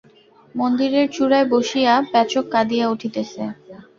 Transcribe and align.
মন্দিরের 0.55 1.07
চূড়ায় 1.11 1.47
বসিয়া 1.51 1.93
পেচক 2.11 2.45
কাঁদিয়া 2.53 2.85
উঠিতেছে। 2.87 3.43